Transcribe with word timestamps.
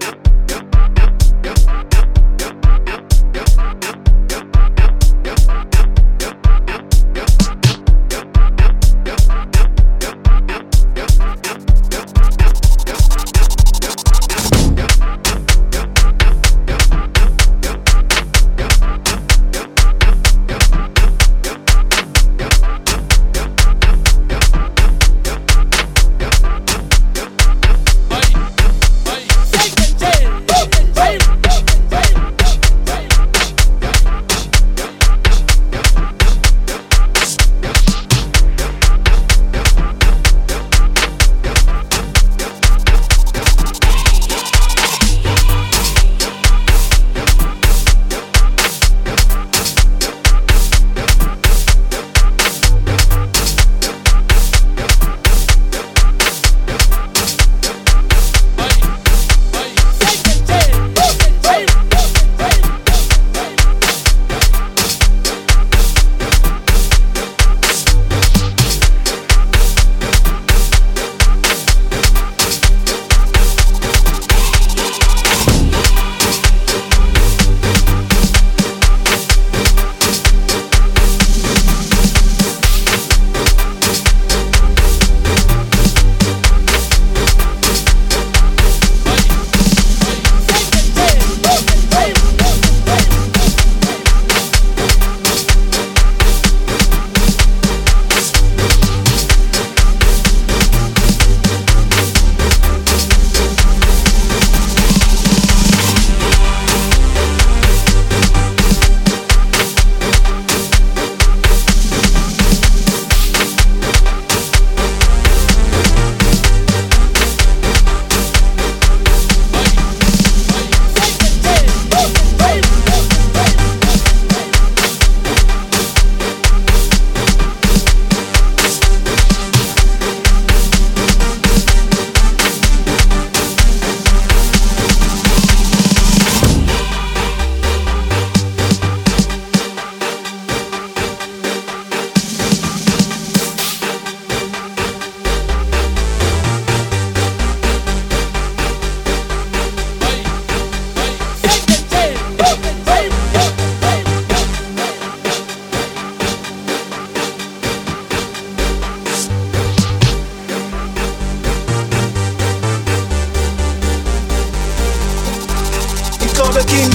Yep. 0.00 0.21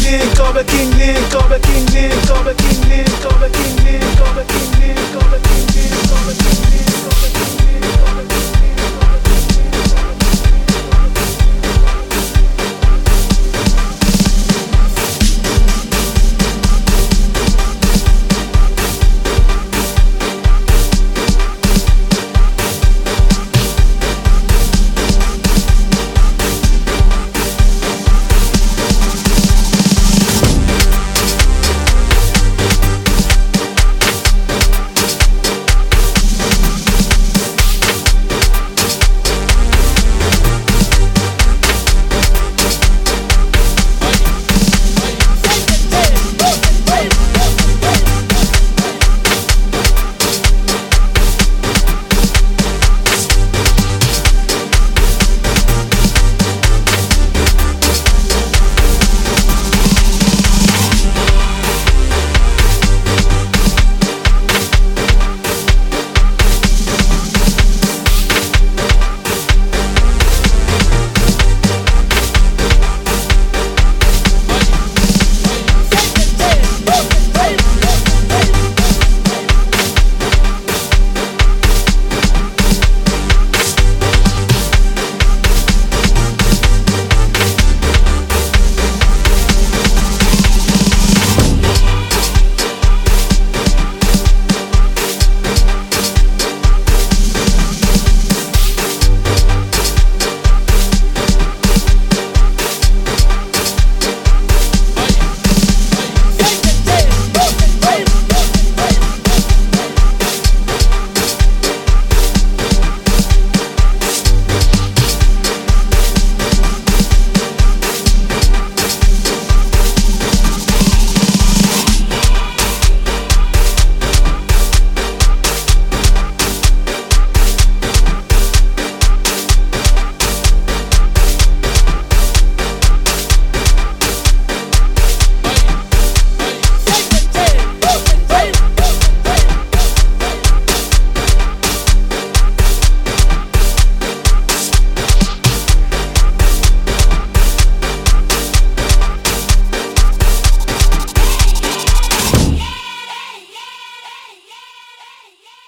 Kingly, 0.07 0.35
cover 0.35 0.63
Kingly, 0.63 1.13
cover 1.31 1.59
Kingly, 1.59 2.07
cover 2.27 2.53
Kingly, 2.53 3.03
cover 3.19 3.49
Kingly, 3.49 3.99
cover 4.15 4.45
Kingly, 4.47 4.95
cover 5.11 5.36